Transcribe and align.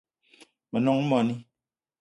Me 0.71 0.79
nong 0.85 1.03
moni 1.09 1.33